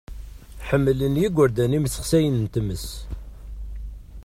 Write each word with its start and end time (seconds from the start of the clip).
Ḥemmlen 0.67 1.19
yigerdan 1.21 1.77
imsexsayen 1.77 2.35
n 2.39 2.45
tmes. 2.53 2.87